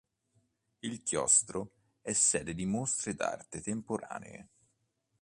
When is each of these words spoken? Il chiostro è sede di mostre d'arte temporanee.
Il 0.79 1.03
chiostro 1.03 1.73
è 2.01 2.11
sede 2.13 2.55
di 2.55 2.65
mostre 2.65 3.13
d'arte 3.13 3.61
temporanee. 3.61 4.47